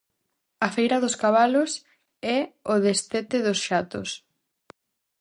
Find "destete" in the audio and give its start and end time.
2.87-3.37